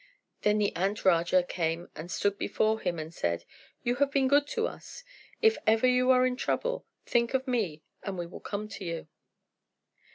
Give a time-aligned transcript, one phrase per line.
[0.41, 3.45] Then the Ant Raja came and stood before him and said,
[3.83, 5.03] "You have been good to us.
[5.43, 9.07] If ever you are in trouble, think of me and we will come to you."